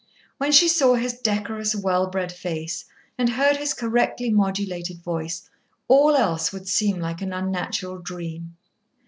When 0.39 0.51
she 0.51 0.67
saw 0.67 0.95
his 0.95 1.13
decorous, 1.13 1.75
well 1.75 2.07
bred 2.07 2.31
face 2.31 2.85
and 3.19 3.29
heard 3.29 3.57
his 3.57 3.75
correctly 3.75 4.31
modulated 4.31 5.03
voice, 5.03 5.47
all 5.87 6.15
else 6.15 6.51
would 6.51 6.67
seem 6.67 6.99
like 6.99 7.21
an 7.21 7.33
unnatural 7.33 7.99
dream. 7.99 8.55